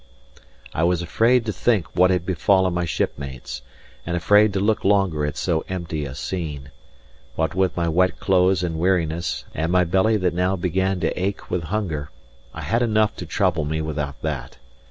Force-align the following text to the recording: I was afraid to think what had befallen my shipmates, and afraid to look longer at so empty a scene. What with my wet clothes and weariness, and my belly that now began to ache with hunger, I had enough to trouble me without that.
I 0.73 0.81
was 0.83 1.03
afraid 1.03 1.45
to 1.45 1.53
think 1.53 1.95
what 1.95 2.09
had 2.09 2.25
befallen 2.25 2.73
my 2.73 2.85
shipmates, 2.85 3.61
and 4.03 4.17
afraid 4.17 4.51
to 4.53 4.59
look 4.59 4.83
longer 4.83 5.27
at 5.27 5.37
so 5.37 5.63
empty 5.69 6.05
a 6.05 6.15
scene. 6.15 6.71
What 7.35 7.53
with 7.53 7.77
my 7.77 7.87
wet 7.87 8.19
clothes 8.19 8.63
and 8.63 8.79
weariness, 8.79 9.45
and 9.53 9.71
my 9.71 9.83
belly 9.83 10.17
that 10.17 10.33
now 10.33 10.55
began 10.55 10.99
to 11.01 11.21
ache 11.23 11.51
with 11.51 11.65
hunger, 11.65 12.09
I 12.51 12.61
had 12.61 12.81
enough 12.81 13.15
to 13.17 13.27
trouble 13.27 13.63
me 13.63 13.79
without 13.79 14.19
that. 14.23 14.57